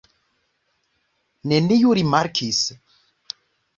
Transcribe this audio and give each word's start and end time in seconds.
Neniu 1.51 1.93
rimarkis! 2.01 2.63